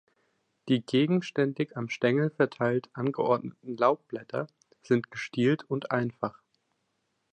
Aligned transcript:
Die 0.67 0.83
gegenständig 0.83 1.77
am 1.77 1.87
Stängel 1.87 2.31
verteilt 2.31 2.89
angeordneten 2.93 3.77
Laubblätter 3.77 4.47
sind 4.81 5.11
gestielt 5.11 5.63
und 5.69 5.91
einfach. 5.91 6.41